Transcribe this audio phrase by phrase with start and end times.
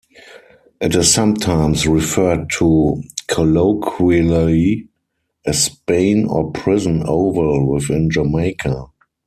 [0.79, 4.87] It is sometimes referred to colloquially
[5.45, 8.85] as "Spain" or "Prison Oval" within Jamaica.